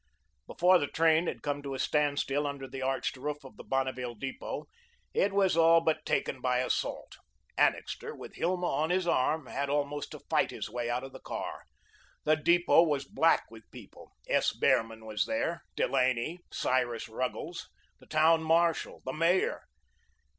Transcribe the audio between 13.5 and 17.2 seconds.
with people. S. Behrman was there, Delaney, Cyrus